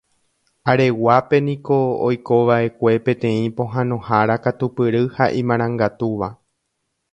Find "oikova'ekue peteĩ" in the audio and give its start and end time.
2.07-3.45